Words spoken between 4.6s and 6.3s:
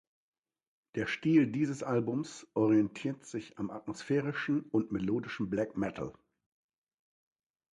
und melodischen Black Metal.